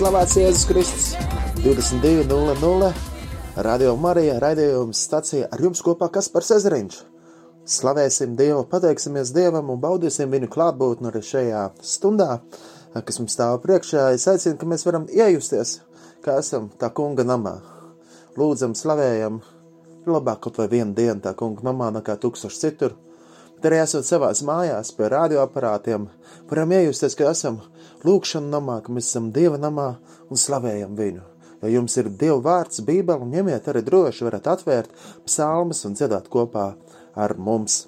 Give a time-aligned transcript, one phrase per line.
[0.00, 1.08] slavēts Jēzus Kristus
[1.60, 2.86] 22.00.
[3.66, 6.94] Radio Marija raidījums stācija ar jums kopā Kaspars Ezeriņš.
[7.68, 12.38] Slavēsim Dievu, pateiksimies Dievam un baudīsim viņu klātbūtni arī šajā stundā,
[12.96, 14.06] kas mums stāv priekšā.
[14.16, 15.74] Es aicinu, ka mēs varam iejusties,
[16.24, 17.58] kā esam tā kunga namā.
[18.40, 19.42] Lūdzam, slavējam,
[20.08, 22.96] labāk kaut vai vienu dienu tā kunga namā nekā tūkstoši citur.
[23.58, 26.08] Bet arī esot savās mājās pie radioaparātiem,
[26.48, 27.60] varam iejusties, ka esam
[28.06, 29.90] lūkšana namā, ka mēs esam Dieva namā
[30.30, 31.26] un slavējam viņu.
[31.60, 34.94] Ja jums ir Dieva vārds, Bībele, ņemiet arī droši, varat atvērt
[35.26, 36.70] psalmas un dziedāt kopā
[37.20, 37.82] ar mums.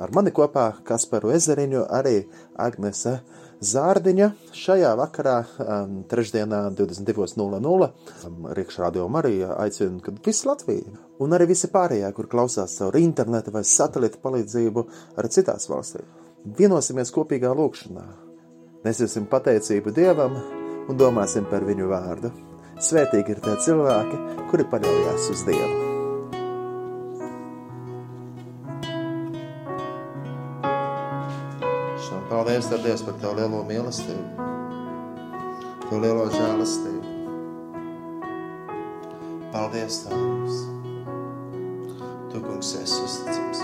[0.00, 2.22] Ar mani kopā Kasparu Ezeriņu, arī
[2.56, 3.18] Agnese
[3.60, 7.90] Zārdiņa šajā vakarā, um, trešdienā, 22.00.
[8.24, 13.52] Um, Rīkšrādio Marija aicina, kad viss Latvija un arī visi pārējie, kur klausās caur interneta
[13.52, 14.86] vai satelīta palīdzību,
[15.20, 16.08] arī citās valstīs.
[16.56, 18.29] Vienosimies kopīgā lūkšanā
[18.80, 20.38] Nesiesim pateicību Dievam
[20.88, 22.30] un domāsim par viņu vārdu.
[22.80, 25.88] Svētīgi ir tie cilvēki, kuri paļaujas uz Dievu.
[32.06, 34.48] Šām paldies, Tev, Dievs, par Tavu lielo mīlestību,
[35.84, 37.16] Tavu lielo žēlastību.
[39.52, 40.64] Paldies, Tēvs!
[42.32, 43.60] Tu, kungs, esi uzticams!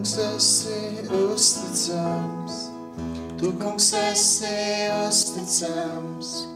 [0.00, 2.70] Kungs esi uzticams,
[3.38, 6.46] tu kungs esi uzticams,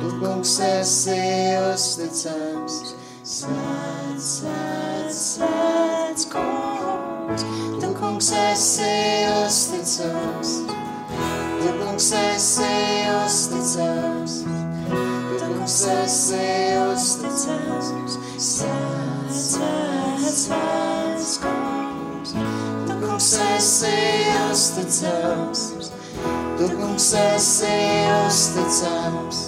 [0.00, 1.16] tu kungs esi
[1.72, 2.74] uzticams.
[3.24, 7.46] Svēts, svēts, svēts kungs,
[7.80, 8.92] tu kungs esi
[9.32, 10.50] uzticams,
[11.62, 12.74] tu kungs esi
[13.14, 16.50] uzticams, tu kungs esi
[16.90, 18.18] uzticams.
[18.36, 20.44] Svēts, svēts, svēts.
[20.44, 20.93] kungs kungs
[23.36, 23.92] esi
[24.50, 25.90] uzticams,
[26.58, 27.76] tu kungs esi
[28.26, 29.38] uzticams,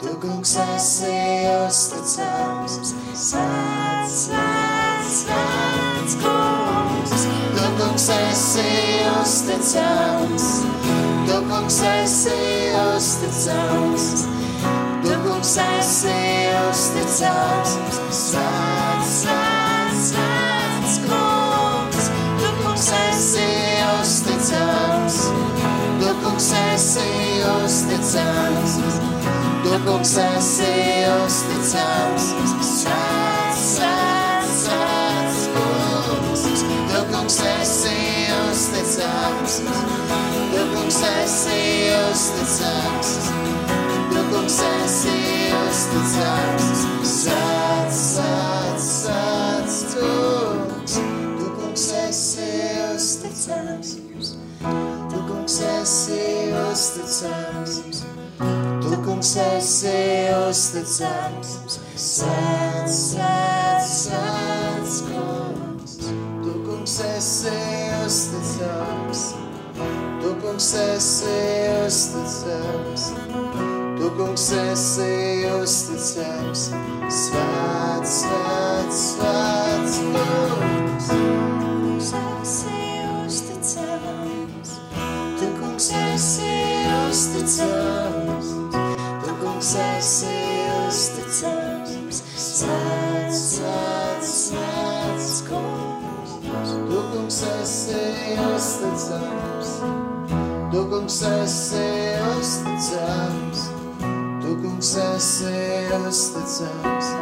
[0.00, 1.14] tu kungs esi
[1.66, 2.94] uzticams,
[3.24, 8.68] svēts, svēts, svēts kungs, tu kungs esi
[9.22, 10.48] uzticams,
[11.26, 12.38] tu kungs esi
[12.84, 14.06] uzticams,
[15.02, 16.22] tu kungs esi
[16.68, 17.76] uzticams,
[18.22, 19.53] svēts, svēts,
[26.44, 28.72] kungs esi uzticams,
[29.64, 30.72] tu kungs esi
[31.24, 32.26] uzticams,
[32.60, 36.42] svēts, svēts, svēts kungs,
[36.90, 37.96] tu kungs esi
[38.42, 39.56] uzticams,
[40.52, 41.62] tu kungs esi
[42.10, 43.14] uzticams,
[44.12, 45.16] tu kungs esi
[45.62, 46.68] uzticams,
[47.14, 51.00] svēts, svēts, svēts kungs,
[51.40, 52.52] tu kungs esi
[52.92, 53.96] uzticams.
[55.84, 58.04] Tu, kungs, esi uzticams.
[58.80, 61.50] Tu, kungs, esi uzticams.
[61.94, 65.98] Sēns, sēns, sēns, kungs.
[66.40, 67.52] Tu, kungs, esi
[68.00, 69.26] uzticams.
[70.22, 71.36] Tu, kungs, esi
[71.84, 73.06] uzticams.
[74.00, 75.12] Tu, kungs, esi
[75.60, 76.68] uzticams.
[77.12, 78.53] Svēts, svēts,
[87.44, 88.46] uzticams,
[89.24, 90.36] tu kungs esi
[90.88, 98.00] uzticams, svēts, svēts, svēts kungs, tu kungs esi
[98.48, 99.74] uzticams,
[100.72, 101.84] tu kungs esi
[102.30, 103.66] uzticams,
[104.40, 105.52] tu kungs esi
[106.00, 107.12] uzticams,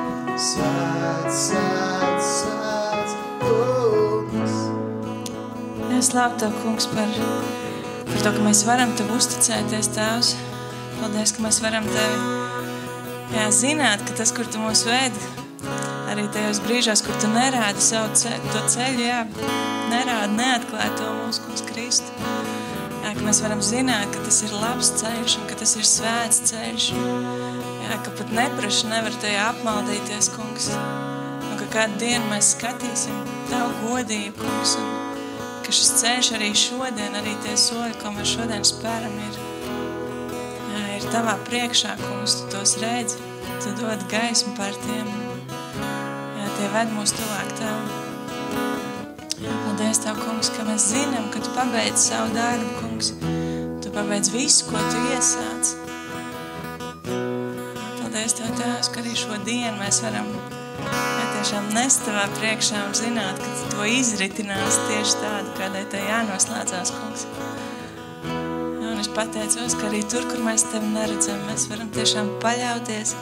[0.46, 4.56] svēts, svēts, svēts kungs.
[5.98, 7.10] Es labu Tev, kungs, par
[8.22, 10.28] par to, ka mēs varam Tev uzticēties, Tēvs.
[11.00, 15.18] Paldies, ka mēs varam Tevi jā, zināt, ka tas, kur Tu mūs ved,
[16.12, 19.18] arī tajos brīžos, kur Tu nerādi savu ceļu, to ceļu, jā,
[19.90, 22.30] nerādi, neatklāj to mūsu kungs Kristu.
[23.02, 26.42] Jā, ka mēs varam zināt, ka tas ir labs ceļš un ka tas ir svēts
[26.52, 26.90] ceļš.
[27.88, 30.70] Jā, ka pat nepraši nevar tajā apmaldīties, kungs.
[31.50, 35.01] Un ka kādu dienu mēs skatīsim Tavu godību, kungs, un
[35.62, 39.40] ka šis ceļš arī šodien, arī tie soļi, ko mēs šodien spēram, ir,
[40.98, 43.20] ir tavā priekšā, kungs, tu tos redzi,
[43.62, 45.10] tu dod gaismu par tiem,
[46.38, 48.00] jā, tie ved mūs tuvāk tev.
[49.42, 53.10] Jā, paldies Tev, kungs, ka mēs zinām, ka Tu pabeidz savu darbu, kungs.
[53.82, 55.72] Tu pabeidz visu, ko Tu iesāc.
[57.98, 60.30] Paldies Tev, Tēvs, ka arī šo dienu mēs varam
[60.90, 66.02] ja tiešām nest tavā priekšā un zināt, ka tu to izritinās tieši tādu, kādai tai
[66.08, 67.26] jānoslēdzās, kungs.
[69.02, 73.14] es pateicos, ka arī tur, kur mēs tevi neredzam, mēs varam tiešām paļauties,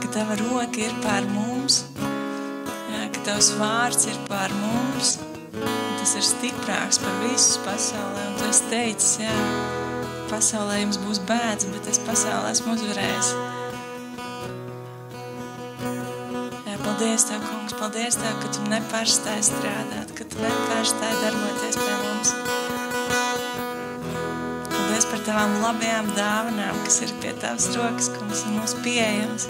[0.00, 5.18] ka tava roka ir pār mums, jā, ka tavs vārds ir pār mums,
[5.60, 9.36] un tas ir stiprāks par visus pasaulē, un tu esi teicis, jā,
[10.32, 13.55] pasaulē jums būs bēdz, bet es pasaulē esmu uzvarējis.
[16.96, 22.30] Paldies Tev, kungs, paldies Tev, ka Tu nepārstāji strādāt, ka Tu nepārstāji darboties pie mums
[24.70, 29.44] paldies par tavām labajām dāvanām, kas ir pie tavas rokas, kungs, un mums pieejams.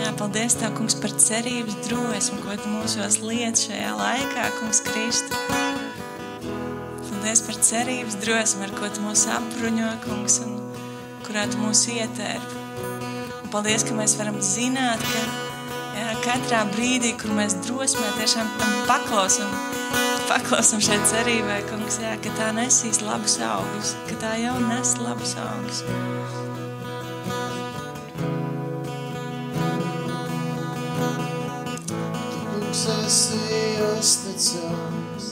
[0.00, 5.38] Jā, paldies Tev, kungs, par cerības drosmi, ko Tu mūsos liec šajā laikā, kungs, Kristu.
[7.12, 10.58] Paldies par cerības drosmi, ar ko Tu mūs apbruņo, kungs, un
[11.28, 12.59] kurā Tu mūs ietērp.
[13.50, 15.20] Paldies, ka mēs varam zināt, ka
[15.98, 19.50] jā, katrā brīdī, kur mēs drosmē tiešām tam paklausam,
[20.28, 25.34] paklausam šai cerībai, kungs, jā, ka tā nesīs labus augus, ka tā jau nes labus
[25.42, 25.82] augus.
[32.30, 33.42] Tu, kungs, esi
[33.88, 35.28] uzticams,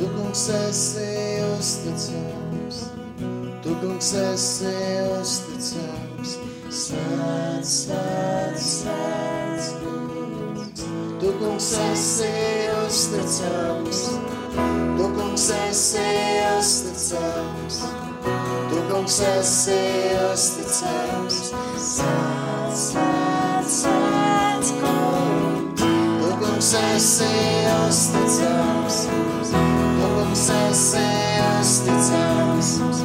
[0.00, 1.06] tu, kungs, esi
[1.52, 2.82] uzticams,
[3.62, 4.76] tu, kungs, esi
[5.14, 6.05] uzticams,
[6.70, 10.82] svēts, svēts, svēts, kungs.
[11.20, 12.30] Tu, kungs, esi
[12.82, 14.00] uzticams,
[14.56, 16.06] Tu, kungs, esi
[16.58, 17.78] uzticams,
[18.70, 19.78] Tu, kungs, esi
[20.26, 21.38] uzticams,
[21.86, 25.80] svēts, svēts, svēts, kungs.
[25.80, 27.32] Tu, kungs, esi
[27.78, 31.08] uzticams, Tu, kungs, esi
[31.60, 32.95] uzticams,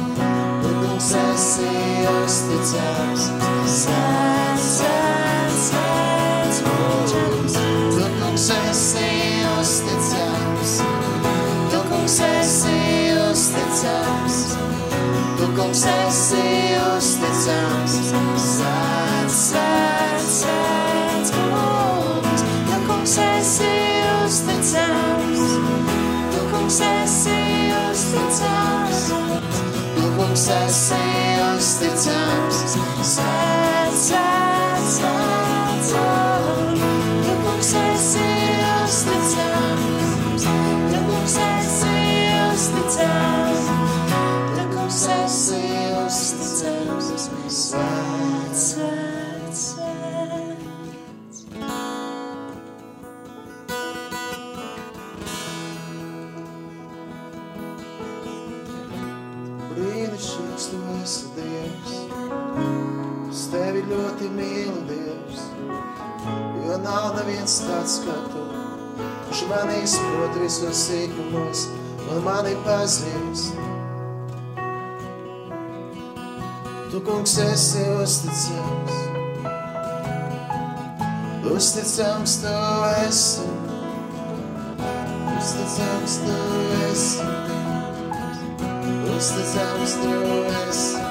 [2.02, 3.26] esi uzticams,
[3.70, 7.54] svēts, svēts, svēts, kungs.
[7.94, 9.10] Tu, kungs, esi
[9.60, 10.72] uzticams,
[11.70, 14.40] Tu, kungs, esi uzticams,
[15.38, 16.42] Tu, kungs, esi
[16.82, 17.96] uzticams,
[18.48, 22.46] svēts, svēts, svēts, kungs.
[22.66, 23.74] Tu, kungs, esi
[24.24, 25.46] uzticams,
[26.34, 27.40] Tu, kungs, esi
[27.84, 29.10] uzticams,
[29.94, 31.21] Tu, kungs, esi
[31.82, 32.21] uzticams, svēts,
[72.24, 73.54] mani pazīst.
[76.92, 78.98] Tu, kungs, esi uzticams,
[81.54, 82.52] uzticams tu
[83.06, 83.46] esi,
[85.38, 86.36] uzticams tu
[86.90, 87.32] esi,
[89.16, 90.14] uzticams tu
[90.66, 91.02] esi.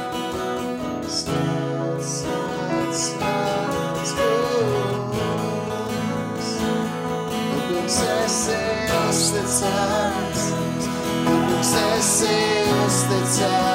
[13.11, 13.70] Uzticams,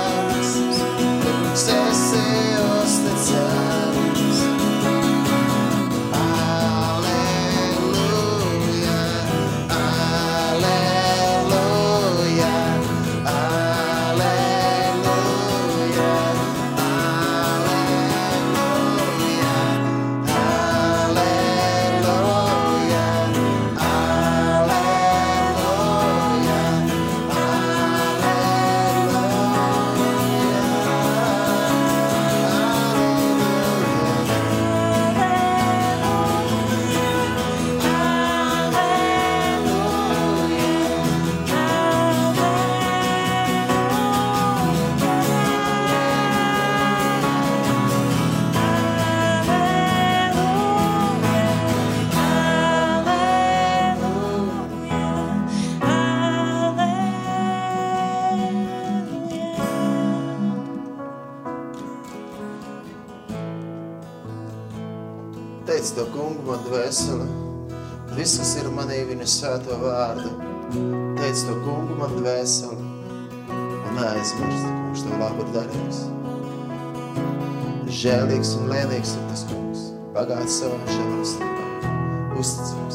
[66.46, 67.24] kungu man dvēsele,
[68.14, 70.30] viss, kas ir manī viņa svēto vārdu.
[71.18, 72.76] Teic to kungu man dvēsele,
[73.50, 75.98] un neaizmirst, ka viņš tev labi ir darījis.
[77.98, 79.80] Žēlīgs un lēnīgs ir tas kungs,
[80.14, 81.66] bagāts savā žēlistībā.
[82.38, 82.85] Uzticams,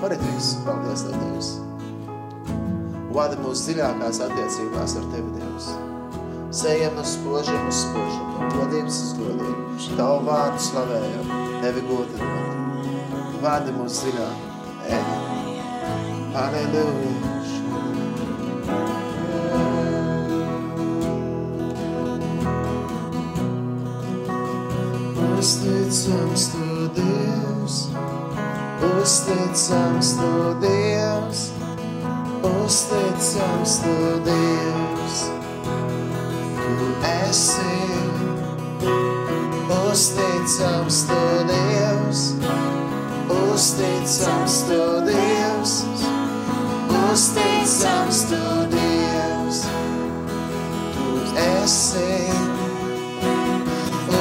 [0.00, 0.56] visu, par visu.
[0.64, 1.50] Paldies, Tev, Dievs.
[3.12, 5.70] Vada mūsu dziļākās attiecībās ar Tevi, Dievs.
[6.56, 9.78] Sējam no spožiem uz spožiem, no godības uz godību.
[9.96, 13.32] Tavu vārdu slavējam, Tevi godinot.
[13.42, 14.44] Vada mūsu dziļāk.
[14.90, 15.02] Ej.
[16.36, 17.35] Halleluja.
[33.36, 35.30] Uzticams tu Dievs.
[36.56, 37.76] Tu esi
[39.68, 42.20] uzticams tu Dievs,
[43.28, 45.84] uzticams tu Dievs,
[47.10, 49.60] uzticams tu Dievs.
[50.86, 52.32] Tu esi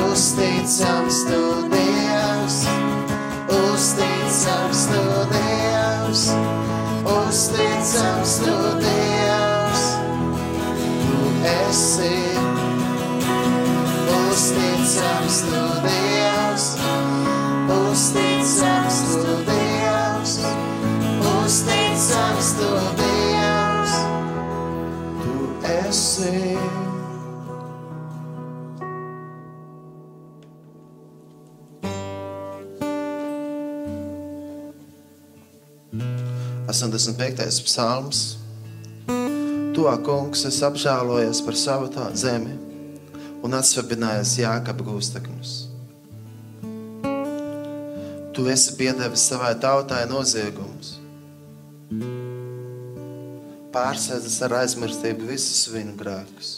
[0.04, 1.42] uzticams tu
[1.72, 2.58] Dievs,
[3.64, 6.22] uzticams tu Dievs,
[7.16, 9.05] uzticams tu Dievs.
[11.46, 12.18] Esi
[14.18, 16.66] uzticams tu Dievs,
[17.70, 20.34] uzticams tu Dievs,
[21.36, 23.94] uzticams tu Dievs.
[25.22, 25.34] Tu
[25.70, 26.58] esi.
[36.70, 37.64] Esam 55.
[37.64, 38.45] psalms.
[39.76, 42.54] Tu, kungs, es apžēlojos par savu zemi
[43.44, 45.56] un atsvabinājos Jākapa gūstekņus.
[48.32, 50.94] Tu esi piedevis savai tautai noziegumus.
[53.76, 56.54] Pārsēdzis ar aizmirstību visus viņu grēkus.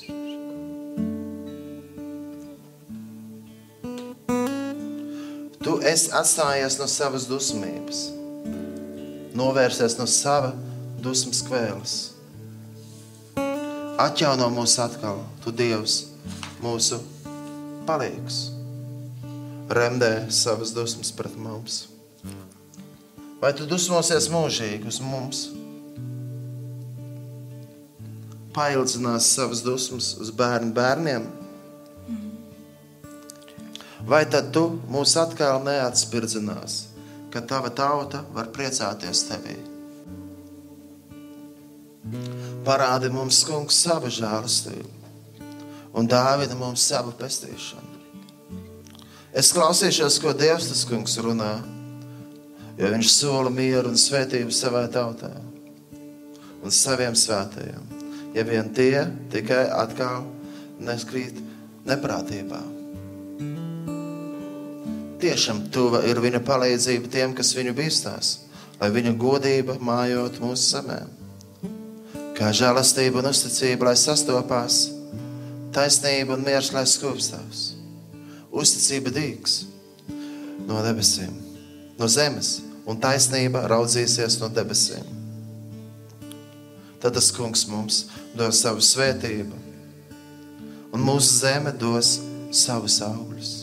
[5.65, 8.03] Tu esi atstājies no savas dusmības,
[9.41, 10.53] novērsies no sava
[11.01, 11.97] dusmas kvēles.
[13.97, 15.93] Atjauno mūs atkal, tu Dievs,
[16.61, 16.99] mūsu
[17.87, 18.35] palīgs.
[19.73, 21.87] Remdē savas dusmas pret mums.
[23.41, 25.39] Vai tu dusmosies mūžīgi uz mums?
[28.53, 31.25] Paildzinās savas dusmas uz bērnu bērniem?
[34.05, 36.77] Vai tad tu mūs atkal neatspirdzinās,
[37.33, 39.57] ka tava tauta var priecāties tevī?
[42.67, 44.97] Parādi mums, kungs, savu žēlastību
[45.97, 47.95] un dāvina mums savu pestīšanu.
[49.37, 51.57] Es klausīšos, ko Dievs tas kungs runā,
[52.77, 55.35] jo viņš sola mieru un svētību savai tautai
[56.63, 57.83] un saviem svētajiem,
[58.33, 60.25] ja vien tie tikai atkal
[60.81, 61.37] neskrīt
[61.87, 62.63] neprātībā.
[65.21, 68.33] Tiešām tuva ir viņa palīdzība tiem, kas viņu bīstās,
[68.81, 71.26] lai viņa godība mājot mūsu zemēm
[72.37, 74.85] kā žēlastība un uzticība, lai sastopās,
[75.73, 77.63] taisnība un miers, lai skūpstās.
[78.53, 79.63] Uzticība dīgs
[80.67, 81.33] no debesīm,
[81.97, 85.15] no zemes, un taisnība raudzīsies no debesīm.
[87.01, 88.05] Tad tas kungs mums
[88.37, 89.57] dos savu svētību,
[90.93, 92.17] un mūsu zeme dos
[92.53, 93.53] savus augļus.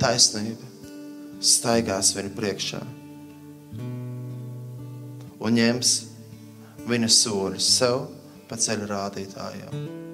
[0.00, 0.74] Taisnība
[1.42, 2.82] staigās viņu priekšā
[5.46, 5.92] un ņems
[6.86, 8.06] viņa soļus sev
[8.46, 10.05] pa ceļu rādītājiem.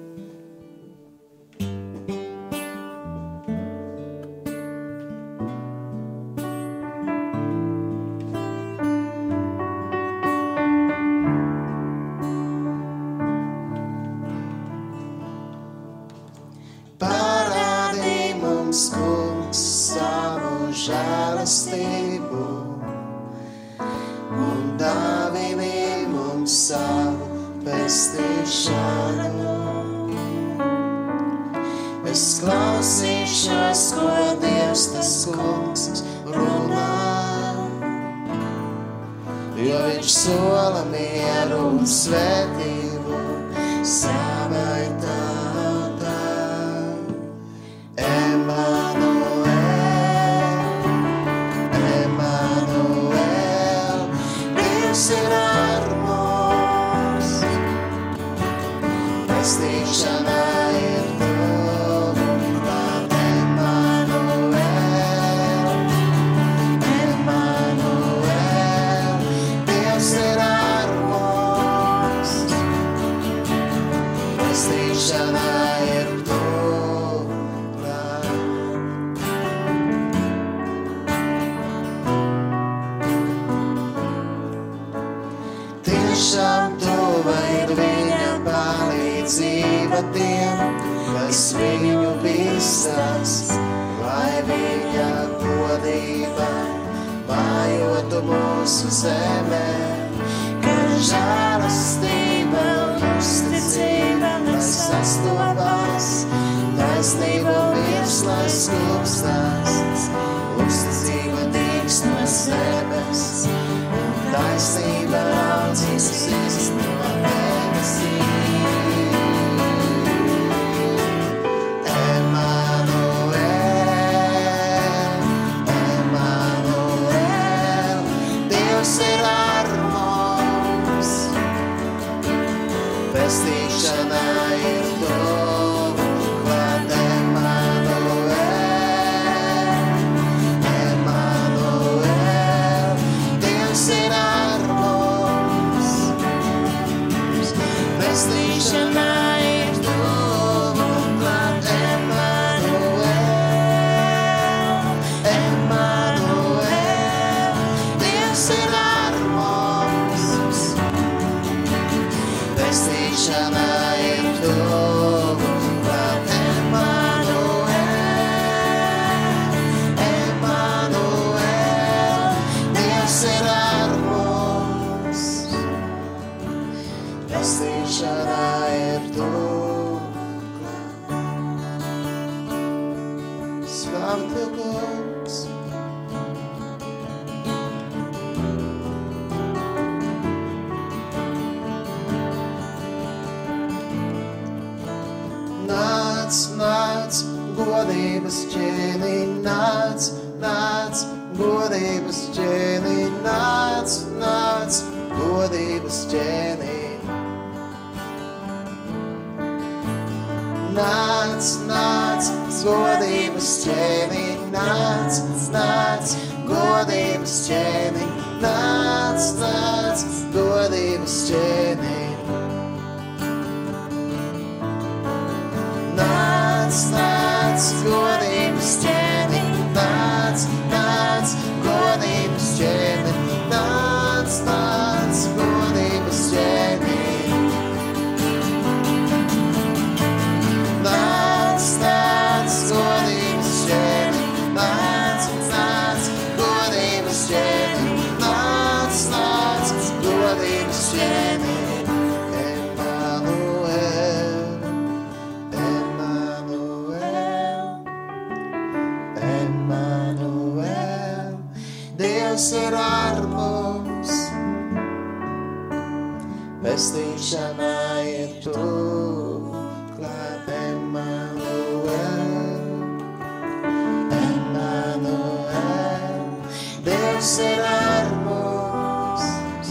[277.23, 279.69] Dievs ir ar mums,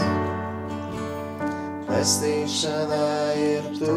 [1.84, 3.08] pestīšanā
[3.44, 3.96] ir tu,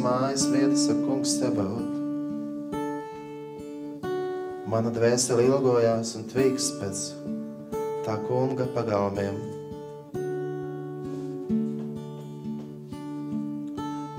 [0.00, 1.86] mājas vietas ar kungs sebaut.
[4.70, 7.04] Mana dvēsele ilgojās un tvīks pēc
[8.06, 9.40] tā kunga pagalmiem.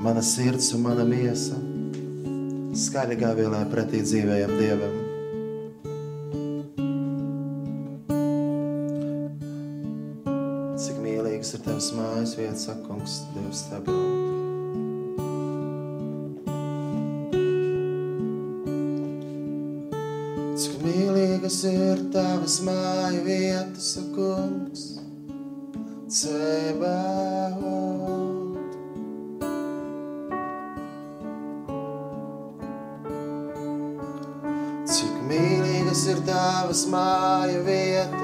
[0.02, 1.60] Mana sirds un mana miesa
[2.82, 5.02] skaļi gāvielē pretī dzīvējam Dievam.
[11.98, 14.21] mājas vietas, saka, kungs, Dievs, tagad.
[21.52, 25.00] Mīlīgas ir tavas māju vietas, kungs,
[26.08, 27.58] Cebaot.
[34.88, 38.21] Cik mīlīgas ir tavas māju vietas,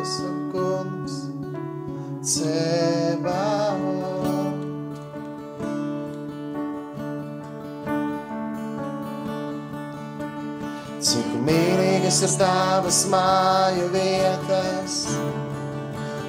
[12.17, 14.95] mīlīgas ir tavas māju vietas,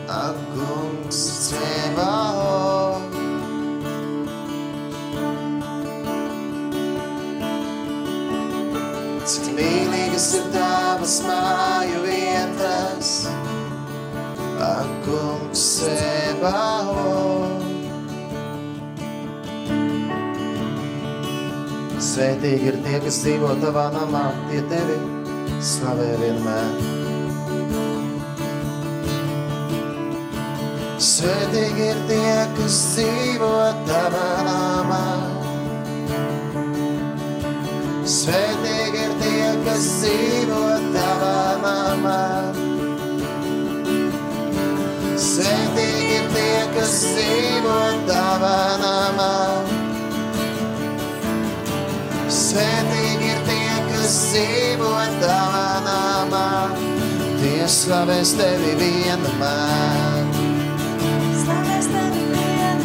[0.06, 3.16] ak, kungs, Cebaot.
[9.24, 13.28] Cik mīlīgas ir tavas māju vietas,
[14.60, 17.64] ak, kungs, Cebaot.
[21.98, 25.17] Svētīgi ir tie, kas dzīvo tavā namā, tie tevi
[25.58, 26.76] slavē vienmēr.
[31.02, 33.50] Svētīgi ir tie, kas dzīvo
[33.88, 35.02] tavā namā.
[38.08, 40.62] Svētīgi ir tie, kas dzīvo
[40.94, 42.20] tavā namā.
[45.28, 49.32] Svētīgi ir tie, kas dzīvo tavā namā.
[52.28, 52.87] Svētīgi
[54.18, 56.74] tie, kas dzīvo tavā namā.
[57.38, 60.24] Tie slavēs tevi vienmēr.
[61.38, 62.80] Slavēs tevi vienmēr.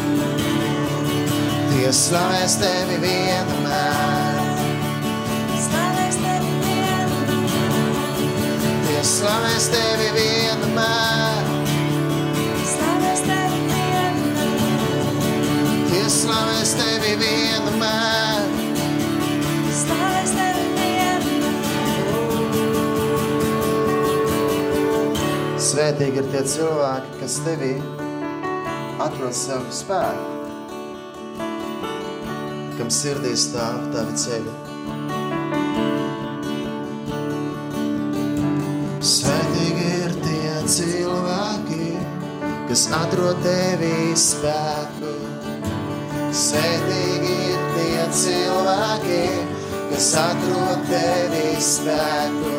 [1.70, 4.38] Tie slavēs tevi vienmēr.
[5.64, 7.08] Slavēs tevi vienmēr.
[8.86, 11.44] Tie slavēs tevi vienmēr.
[12.74, 15.02] Slavēs tevi vienmēr.
[15.90, 18.23] Tie slavēs tevi vienmēr.
[25.74, 27.72] Svētīgi ir tie cilvēki, kas tevī
[29.02, 31.40] atrod savu spēku,
[32.76, 34.52] kam sirdī stāv tavi ceļi.
[39.14, 41.90] Svētīgi ir tie cilvēki,
[42.70, 45.16] kas atrod tevī spēku.
[46.44, 49.20] Svētīgi ir tie cilvēki,
[49.90, 52.56] kas atrod tevī spēku.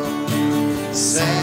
[0.92, 1.35] Svētīgi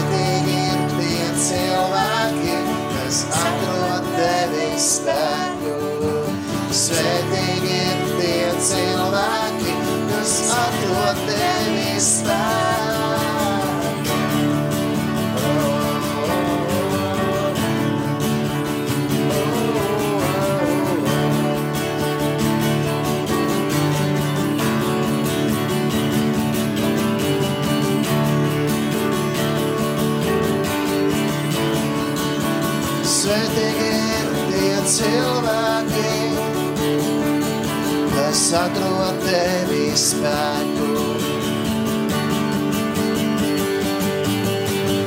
[38.44, 40.88] kas atrod tevi spēku.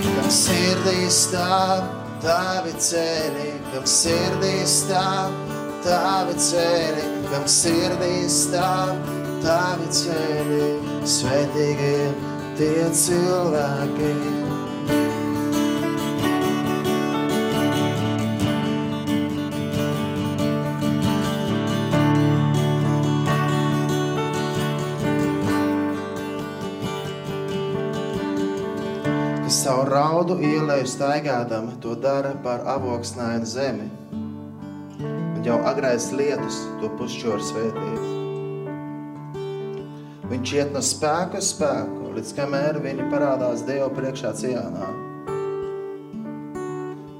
[0.07, 1.83] Kam sirdī stāv
[2.23, 5.37] tavi ceļi, kam sirdī stāv
[5.85, 8.97] tavi ceļi, kam sirdī stāv
[9.45, 10.73] tavi ceļi.
[11.05, 11.95] Svētīgi
[12.57, 14.13] tie cilvēki,
[30.17, 33.85] raudu ielēju staigādam, to dara par avoksnainu zemi.
[34.97, 38.07] Un jau agrais lietus to pušķoru svētību.
[40.31, 44.89] Viņš iet no spēka uz spēku, līdz kamēr viņi parādās Dievu priekšā cienā.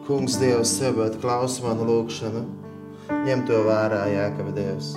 [0.07, 2.43] Kungs Dievs sev, bet klausa manu lūgšanu,
[3.29, 4.95] ņem to vērā, Jēkab Dievs.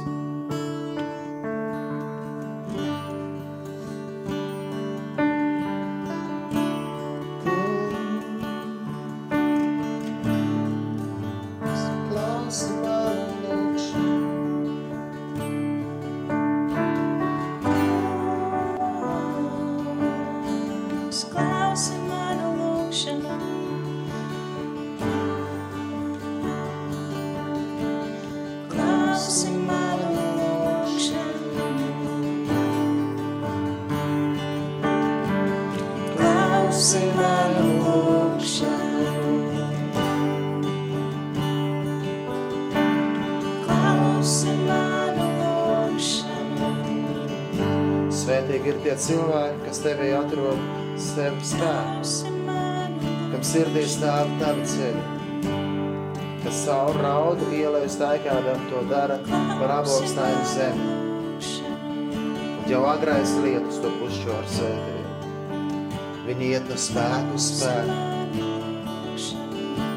[48.89, 50.61] Cilvēki, kas tevī atrod
[51.01, 52.13] sev spēkus,
[53.31, 55.03] kam sirdī stāv tavi ceļi,
[56.45, 60.89] kas savu raudu ielēju staigādam to dara par abokstājumu zemi.
[62.61, 64.99] Un jau agrais lietus to pušķo ar svētību.
[66.29, 67.99] Viņi iet no spēku uz spēku.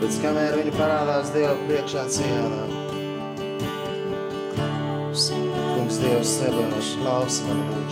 [0.03, 2.63] Līdz kamēr viņi parādās Dievu priekšā cienā.
[5.13, 6.63] Kungs Dievs sevi
[6.99, 7.82] klausa lūdzu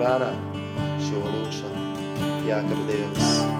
[0.00, 0.30] vērā
[1.06, 1.88] šo lūkšanu.
[2.48, 3.59] Jākab Dievs.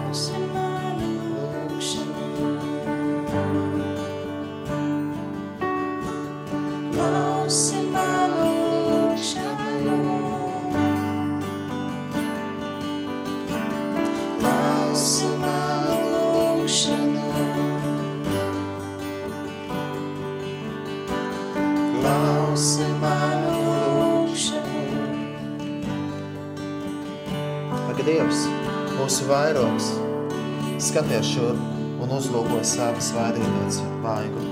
[31.01, 31.57] Skaties šur
[32.05, 34.50] un uzlūko savas vairītots vaigu.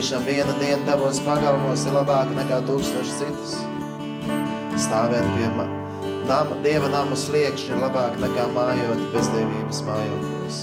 [0.00, 3.52] Tiešām viena diena tavos pagalmos ir labāka nekā tūkstoši citas.
[4.80, 5.50] Stāvēt pie
[6.30, 10.62] nama, Dieva nama sliekšņa ir labāk nekā mājot bezdevības mājokļos.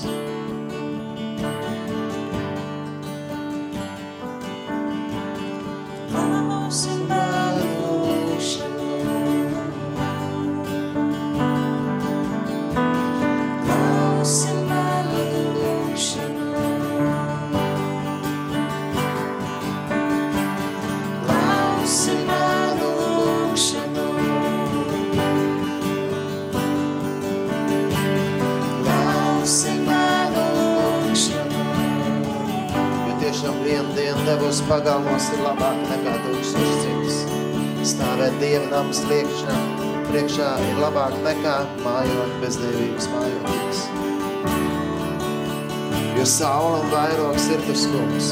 [38.77, 38.99] Dieva namas
[40.05, 43.79] priekšā, ir labāk nekā mājot bezdevības mājotības.
[46.13, 48.27] Jo saula un vairogs ir tas kungs,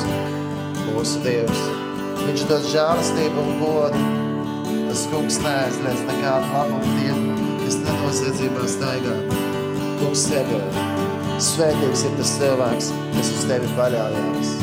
[0.85, 1.63] mūsu Dievs.
[2.27, 4.03] Viņš dos žālistību un godu.
[4.91, 7.25] Tas kungs neaizliedz nekādu labumu tiem,
[7.63, 9.17] kas nenosiedzībā staigā.
[10.03, 10.61] Kungs tevi.
[11.41, 14.53] Svētīgs ir tas cilvēks, kas uz tevi paļāvās.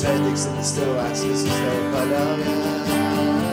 [0.00, 3.49] Svētīgs ir tas cilvēks, kas uz tevi paļaujas.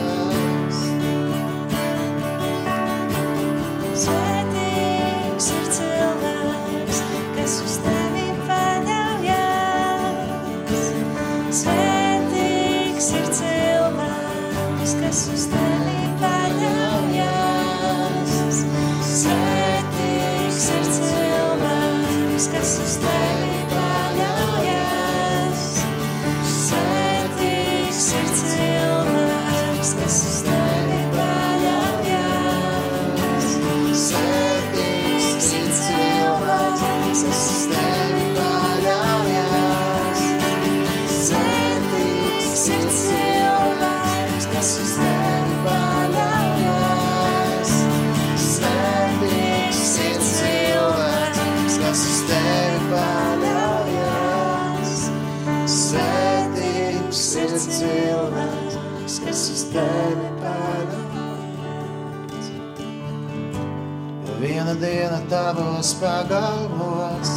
[65.98, 67.30] Tavos pagalmos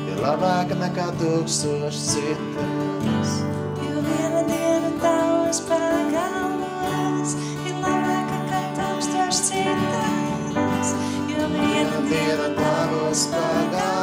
[0.00, 3.34] ir labāka nekā tūkstoši citas.
[3.84, 10.96] Jo viena diena tavos pagalmos ir labāka nekā tūkstoši citas.
[11.28, 13.97] Jo viena diena tavos pagalmos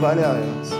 [0.00, 0.72] paļaujās.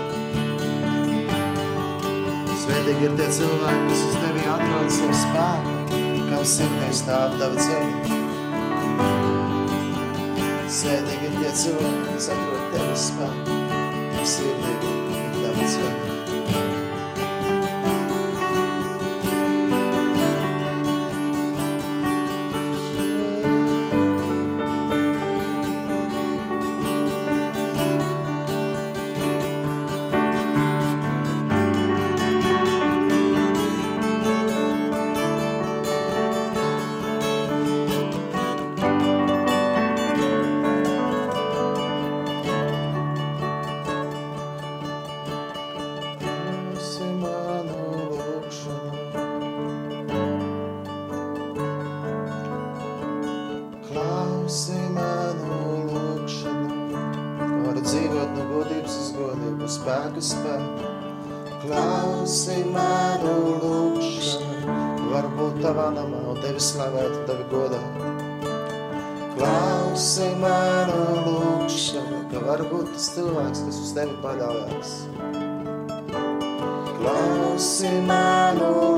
[2.60, 8.20] Svētīgi ir tie cilvēki, kas uz Tevi atrod savu spēku, kam sirdī stāv Tava ceļa.
[10.80, 13.58] Svētīgi ir tie cilvēki, kas atrod Tevi spēku,
[14.14, 16.09] kam sirdī ir Tava ceļa.
[72.70, 74.90] Lūkšanu, ka varbūt tas cilvēks, kas uz tevi paļaujās.
[77.00, 78.89] Klausi manu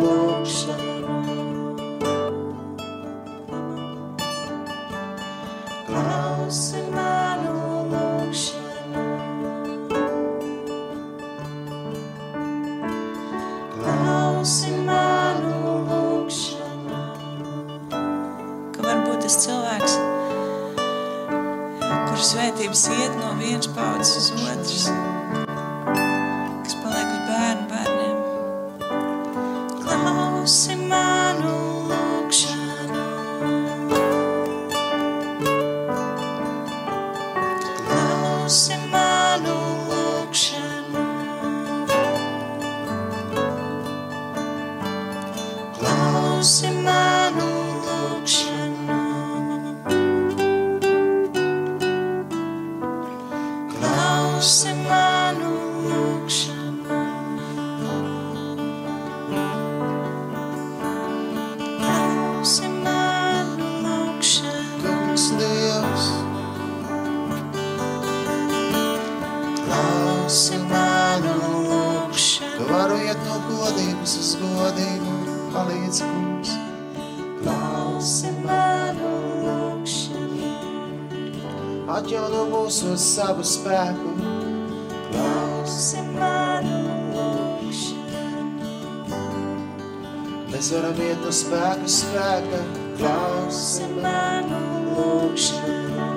[92.12, 92.58] spēka,
[93.00, 94.58] klausi manu
[94.92, 96.08] lūkšanu.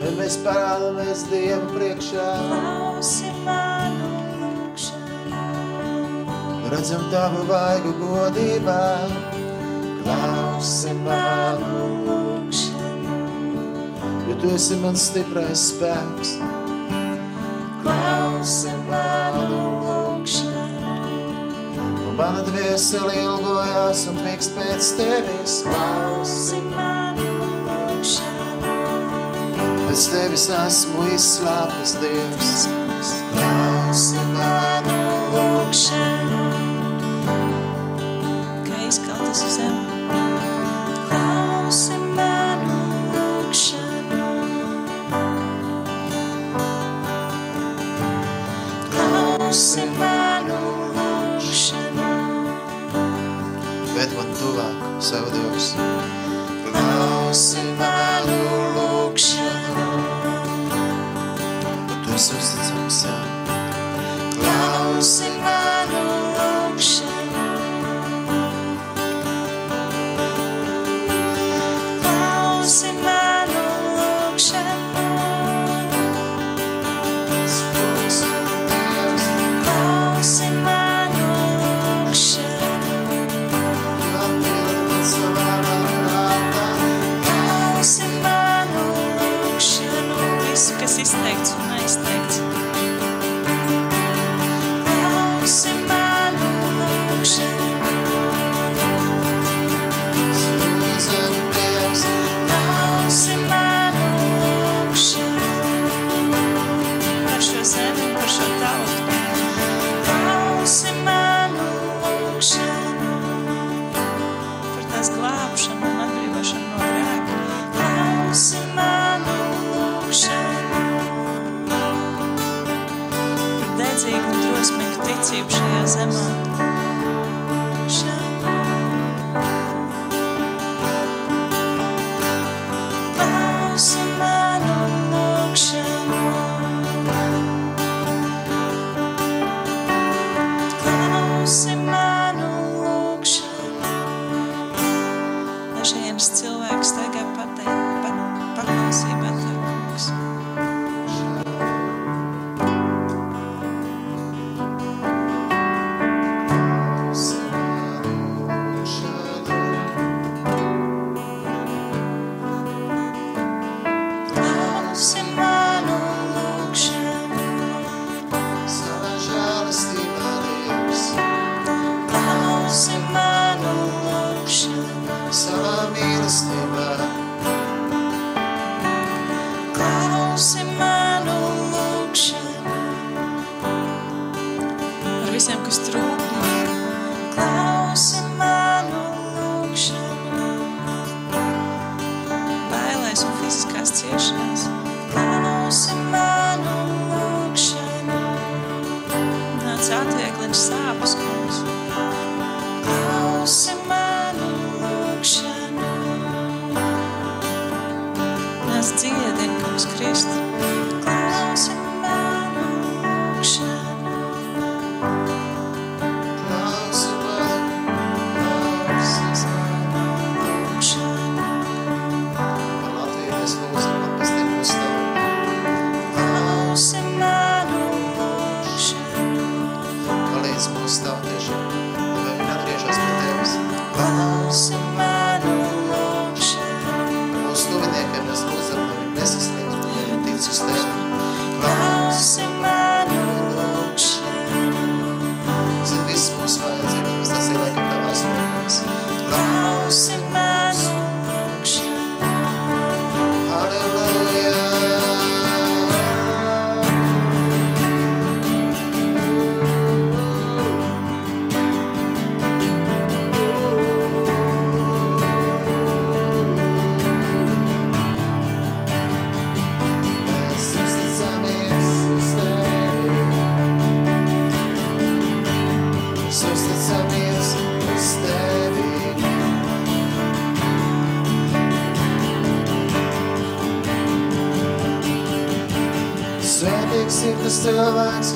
[0.00, 4.10] Vai mēs parādamies Dievu priekšā, Klausi manu
[4.42, 5.44] lūkšanu.
[6.72, 8.82] redzam tavu vaigu godībā,
[10.02, 13.22] klausi manu, lūkšanu.
[14.28, 16.30] jo tu esi mans stiprais spēks.
[16.42, 16.55] Klausi
[22.26, 27.26] mana dvieseli ilgojās un pīkst pēc tevis, Klausi manu
[27.68, 28.72] lūkšanu.
[29.86, 32.64] pēc tevis esmu izslāpis Dievs.
[33.30, 34.96] Klausi manu,
[35.36, 36.42] lūkšanu.
[38.66, 39.86] Kā izkaltas uz zemi.
[41.06, 42.80] Klausi manu
[43.14, 44.32] lūkšanu.
[48.90, 49.95] Klausi manu
[54.06, 55.72] bet man tuvāk savu Dievs.
[56.66, 58.38] Klausi manu
[58.76, 59.88] lūkšanu.
[62.04, 63.25] Tu esi uzticams, jā.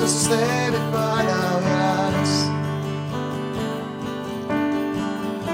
[0.01, 2.31] estas debe palabras.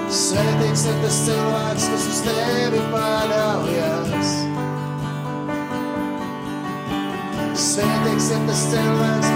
[0.08, 4.32] Svētīgs ir tas cilvēks, kas uz tevi paļaujas.
[7.68, 9.27] Svētīgs ir tas cilvēks,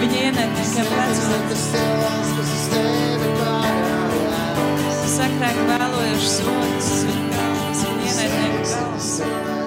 [0.00, 1.52] viņa ienetnes jau redzot.
[5.10, 9.59] Sakrāk vēlojušas rokas, viņa galvas, viņa ienetnieku galvas.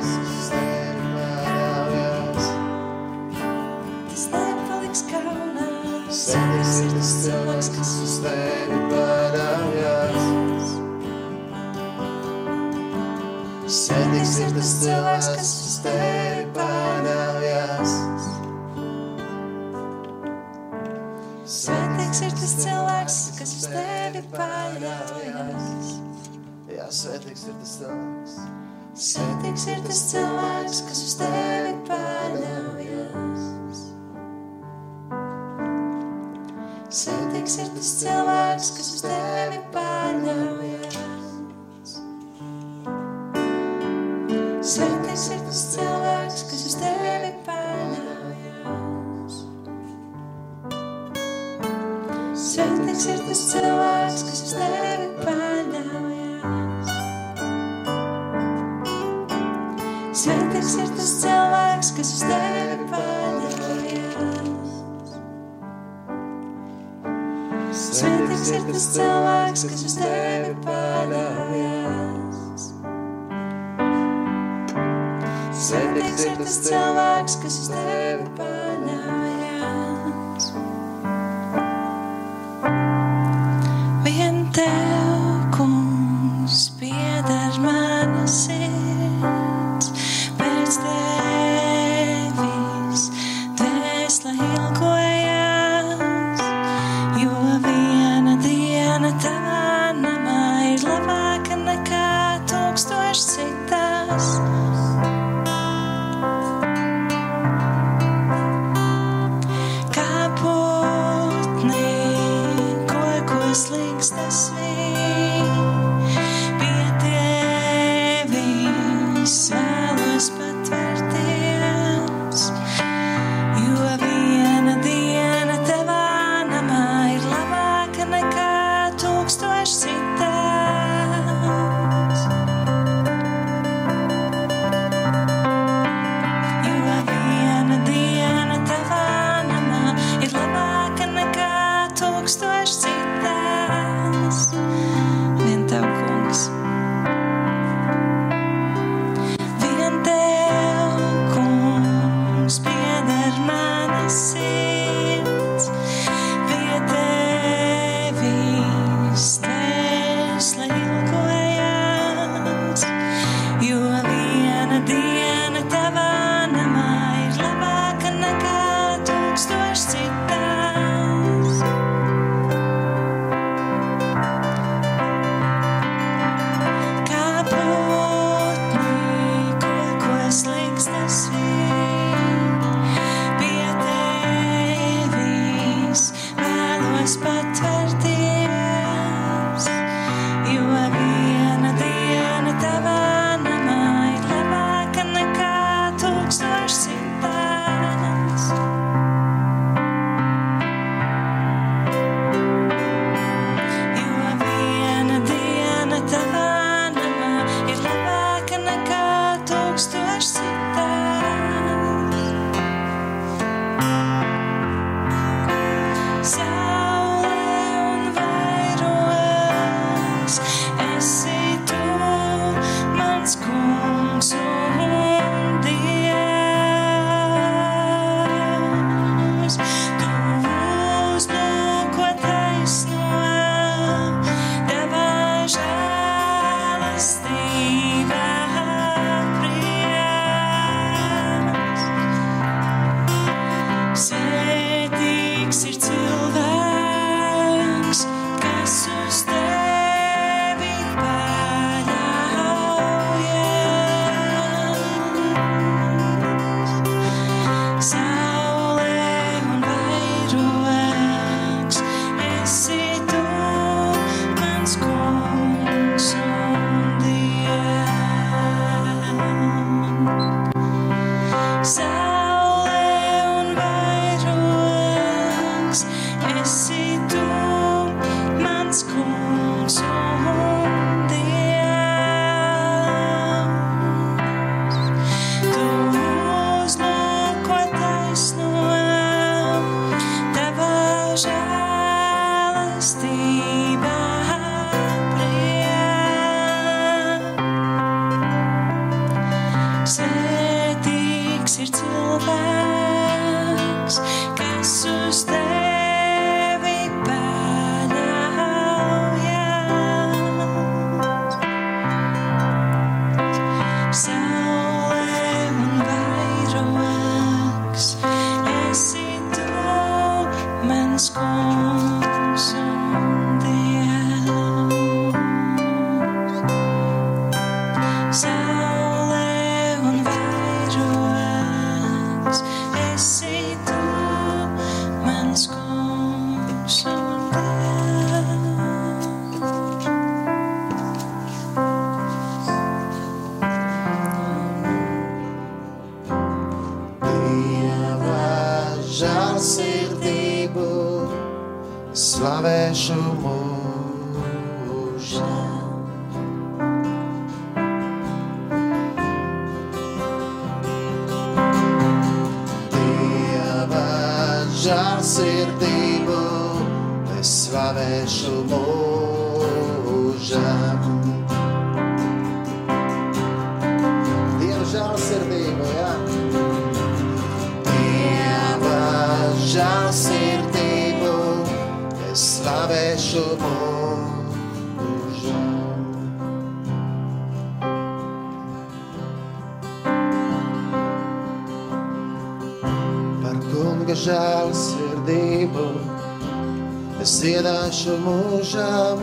[397.83, 398.99] Iedāšu mūžam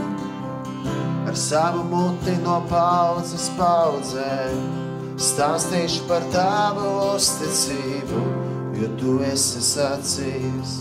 [1.29, 4.57] ar savu muti no paudzes paudzēm.
[5.21, 8.21] Stāstīšu par tavu uzticību,
[8.81, 10.81] jo tu esi sacījis.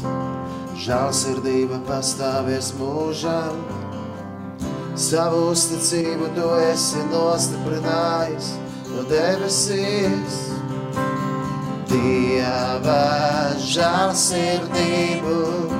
[0.79, 3.59] Žēlsirdība pastāvēs mūžam,
[4.95, 8.53] savu uzticību tu esi nostiprinājis
[8.93, 10.39] no debesīs.
[11.89, 13.03] Dieva
[13.59, 15.78] žēlsirdību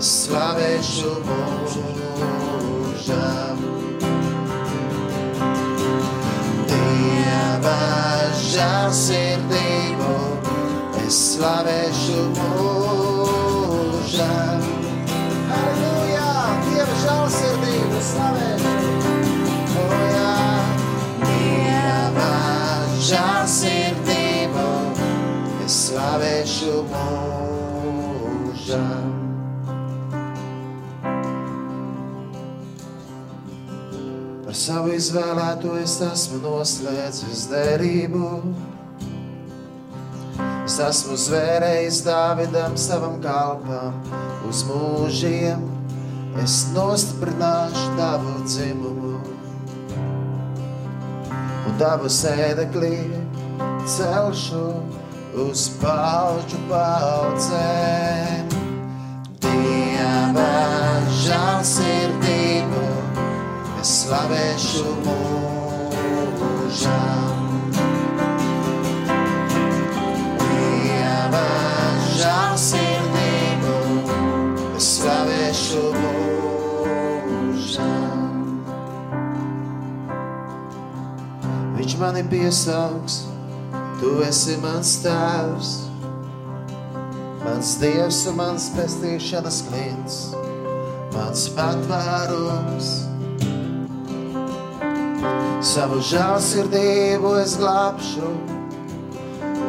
[0.00, 2.50] slavēšu mūžam.
[6.68, 7.78] Dieva
[8.42, 10.10] žēlsirdību
[11.06, 13.56] es slavēšu mūžam.
[15.52, 16.28] Halleluja!
[16.68, 18.76] Dieva žēlsirdību slavēšu.
[19.80, 20.36] Oh, jā.
[21.24, 22.30] Dieva
[23.08, 24.68] žēlsirdību
[25.64, 27.45] es slavēšu mūžam.
[34.66, 38.30] Savu izvēlēto es esmu noslēdzis derību.
[40.66, 44.00] Es esmu zvērējis Dāvidam savam kalpam
[44.48, 45.62] uz mūžiem.
[46.42, 49.12] Es nostiprināšu tavu dzimumu
[51.66, 52.96] un tavu sēdeklī
[53.94, 54.64] celšu
[55.46, 58.50] uz pauģu paudzēm.
[59.46, 60.50] Dieva
[61.22, 62.86] žēlsirdību
[63.86, 66.42] slavēšu mūžam.
[70.40, 71.42] Dieva
[72.16, 73.76] žēlsirdību
[74.74, 77.64] es slavēšu mūžam.
[81.78, 83.14] Viņš mani piesaugs,
[84.02, 85.70] tu esi mans tēvs,
[87.46, 90.16] mans dievs un mans pestīšanas klients,
[91.14, 92.88] mans patvērums.
[95.66, 98.28] Savu žēlsirdību es glābšu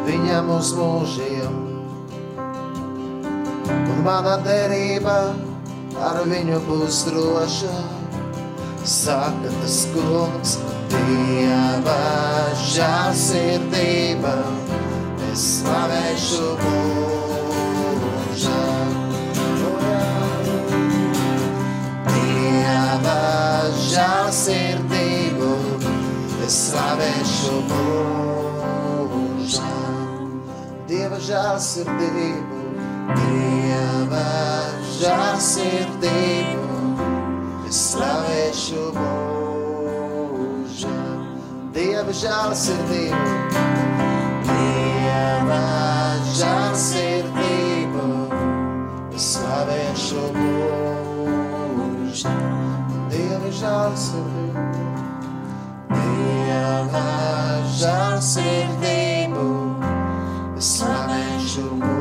[0.08, 1.54] viņam uz mūžiem,
[3.68, 5.18] un mana derība
[6.08, 7.76] ar viņu būs droša.
[8.88, 11.98] Saka tas kungs, Dieva
[12.72, 14.36] žēlsirdība,
[15.28, 17.98] es slavēšu mūžam.
[22.14, 23.20] Dieva
[23.90, 24.97] žēlsirdību,
[26.48, 29.68] es slavēšu mūžam.
[30.88, 32.60] Dieva žēlsirdību,
[33.18, 34.22] Dieva
[34.96, 36.78] žēlsirdību,
[37.68, 40.96] es slavēšu mūžam.
[41.76, 43.28] Dieva žēlsirdību,
[44.48, 45.60] Dieva
[46.40, 48.08] žēlsirdību,
[49.20, 52.40] es slavēšu mūžam.
[53.12, 54.87] Dieva žēlsirdību,
[56.58, 57.02] Dieva
[57.78, 59.46] žēlsirdību,
[60.58, 61.97] es slavēšu mūžam.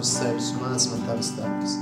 [0.00, 1.72] Tavas ceļus, māc man tavas takas.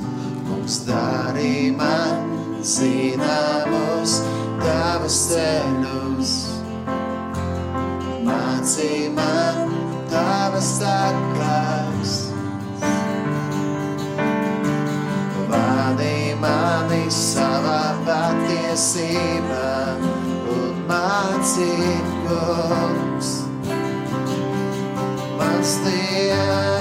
[0.49, 2.25] Mums darī man
[2.67, 4.17] zināmus
[4.59, 6.33] tavas ceļus.
[8.27, 9.71] Mācī man
[10.11, 12.17] tavas takas.
[15.53, 19.71] Vadi mani savā patiesībā
[20.57, 21.71] un mācī
[22.27, 23.31] kungs.
[25.39, 26.78] Mans Dievs,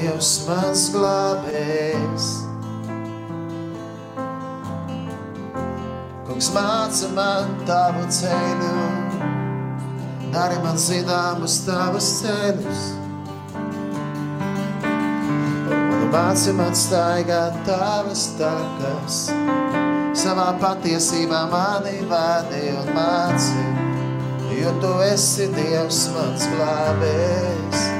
[0.00, 2.28] Dievs mans glābējs.
[6.24, 8.70] Kungs māca man tavu ceļu,
[10.32, 12.86] dari man zināmus tavus ceļus.
[16.16, 19.20] Māci man staigāt tavas takas,
[20.16, 23.68] savā patiesībā mani vadi un māci,
[24.64, 27.99] jo tu esi Dievs mans glābējs.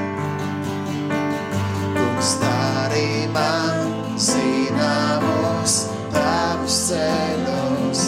[2.21, 3.79] Man
[4.21, 5.77] zināmus
[6.13, 8.03] tavus ceļus,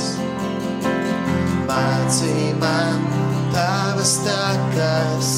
[1.70, 3.06] māci man
[3.54, 5.30] tavas takas,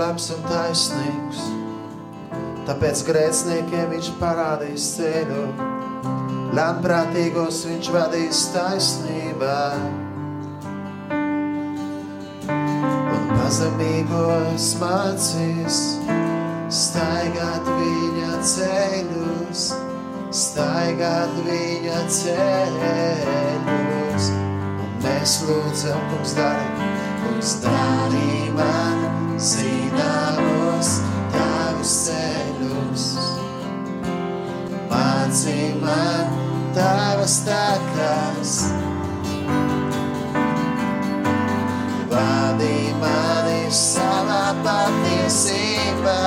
[0.00, 1.40] labs un taisnīgs,
[2.68, 5.40] tāpēc grēciniekiem viņš parādīs ceļu,
[6.56, 9.58] ļaunprātīgos viņš vadīs taisnībā.
[12.50, 15.82] Un pazemīgos mācīs
[16.80, 19.66] staigāt viņa ceļus,
[20.44, 24.32] staigāt viņa ceļus.
[24.86, 26.90] Un mēs lūdzam, kungs dari,
[27.26, 28.99] kungs dari man
[29.40, 30.90] zināmos
[31.32, 33.06] tavus ceļus.
[34.90, 36.38] Māci man
[36.76, 38.54] tavas takas,
[42.10, 46.18] Vadi mani savā patiesībā,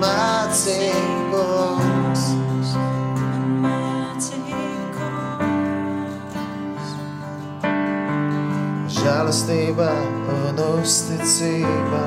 [0.00, 0.92] māci
[1.34, 1.91] kungs.
[9.02, 9.88] Žēlastība
[10.30, 12.02] un uzticība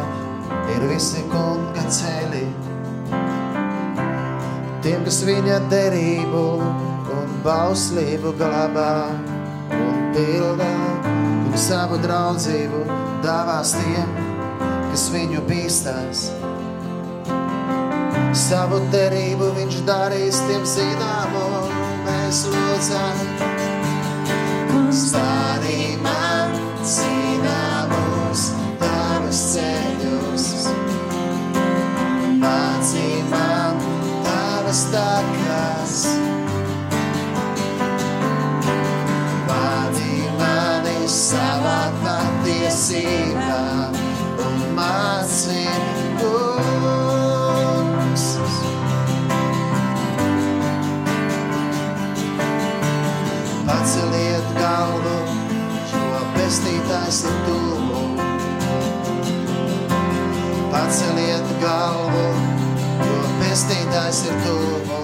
[0.71, 2.43] ir visi kunga ceļi.
[4.85, 6.43] Tiem, kas viņa derību
[7.17, 8.93] un bauslību glabā
[9.75, 10.71] un pildā,
[11.09, 12.79] un savu draudzību
[13.25, 14.13] dāvās tiem,
[14.93, 16.29] kas viņu bīstās.
[18.45, 21.43] Savu derību viņš darīs tiem zināmu,
[22.07, 23.25] mēs lūdzam.
[24.95, 26.24] Stādī man
[64.23, 64.99] tuvu.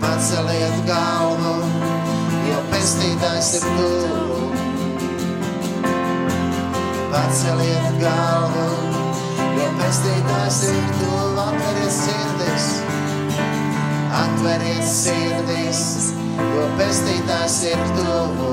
[0.00, 1.54] Paceliet galvu,
[2.46, 4.50] jo pestītājs ir tuvu.
[7.10, 8.68] Paceliet galvu,
[9.58, 11.40] jo pestītājs ir tuvu.
[11.40, 12.68] Atveriet sirdis,
[14.20, 15.82] atveriet sirdis,
[16.38, 18.52] jo pestītājs ir tuvu.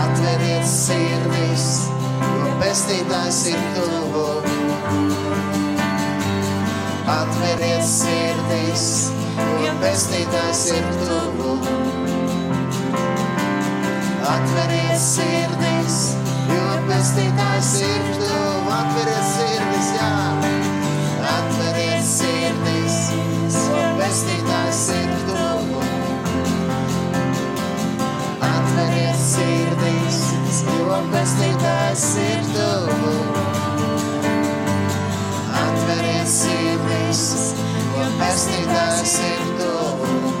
[0.00, 1.70] Atveriet sirdis,
[2.24, 4.53] jo pestītājs ir tuvu.
[7.04, 8.84] Atveriet sirdis,
[9.36, 11.54] jo pestītājs ir tuvu.
[14.24, 15.98] Atveriet sirdis,
[16.48, 18.72] jo pestītājs ir tuvu.
[18.78, 20.10] Atveriet sirdis, jā.
[21.34, 22.98] Atveriet sirdis,
[23.58, 25.84] jo pestītājs ir tuvu.
[28.48, 30.20] Atveriet sirdis,
[30.72, 32.93] jo pestītājs ir tuvu.
[37.14, 37.54] Sirdis,
[37.94, 40.32] jo pestītājs ir tuvu.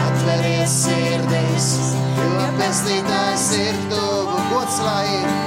[0.00, 1.68] Atveriet sirdis,
[2.16, 4.40] jo pestītājs ir tuvu.
[4.50, 5.39] Gods lai ir,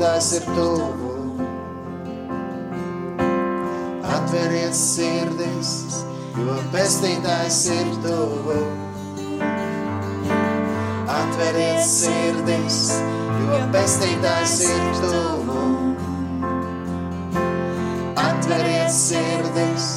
[0.00, 1.08] pestītājs ir tuvu.
[4.08, 5.72] Atveriet sirdis,
[6.40, 8.56] jo pestītājs ir tuvu.
[11.04, 12.80] Atveriet sirdis,
[13.42, 15.66] jo pestītājs ir tuvu.
[18.24, 19.92] Atveriet sirdis,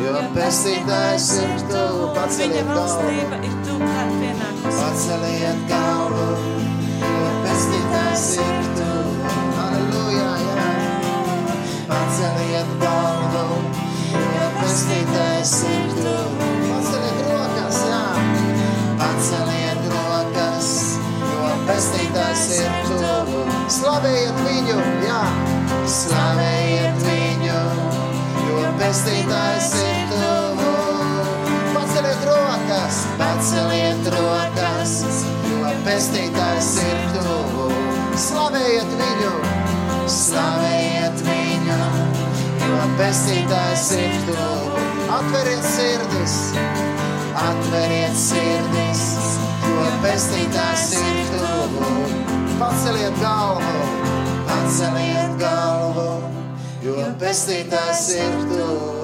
[0.00, 2.12] jo pestītājs ir tuvu.
[2.16, 4.80] Paceliet galvu, ir tu klāt pienākus.
[4.80, 6.28] paceliet galvu,
[7.04, 8.71] jo pestītājs ir tuvu.
[12.12, 13.60] Paceliet galvu,
[14.12, 16.48] jo pestītājs ir tuvu.
[16.66, 18.00] Paceliet rokas, jā.
[19.00, 20.68] Paceliet rokas,
[21.30, 23.46] jo pestītājs ir tuvu.
[23.78, 25.22] Slavējiet viņu, jā.
[25.94, 27.64] Slavējiet viņu,
[28.50, 30.76] jo pestītājs ir tuvu.
[31.72, 34.98] Paceliet rokas, paceliet rokas,
[35.48, 37.72] jo pestītājs ir tuvu.
[38.28, 39.34] Slavējiet viņu,
[40.04, 40.81] slavējiet viņu,
[43.02, 44.82] pestītājs ir tuvu.
[45.12, 46.36] Atveriet sirdis,
[47.36, 49.02] atveriet sirdis,
[49.66, 51.90] jo pestītājs ir tuvu.
[52.62, 53.86] Paceliet galvu,
[54.46, 56.08] paceliet galvu,
[56.86, 59.00] jo pestītājs ir tuvu.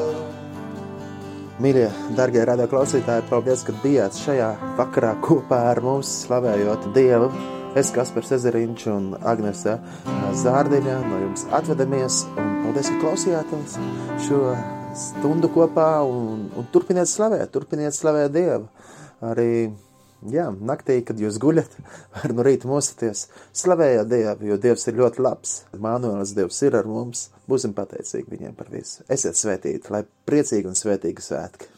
[1.59, 7.33] Mīļie, darbie radio klausītāji, paldies, ka bijāt šajā vakarā kopā ar mums, slavējot Dievu.
[7.79, 9.77] Es, Kaspars Ezeriņš un Agnese
[10.41, 13.77] Zārdiņa, no jums atvedamies un paldies, ka klausījāties
[14.25, 14.41] šo
[14.99, 18.67] stundu kopā un, un turpiniet slavēt, turpiniet slavēt Dievu.
[19.31, 19.47] Arī,
[20.35, 21.79] jā, naktī, kad jūs guļat,
[22.17, 23.29] var no rīta mosaties,
[23.63, 25.57] slavējiet Dievu, jo Dievs ir ļoti labs.
[25.79, 29.07] Mānuēlis Dievs ir ar mums, būsim pateicīgi viņiem par visu.
[29.07, 31.78] Esiet svētīti, lai priecīgi un svētīgi svētki.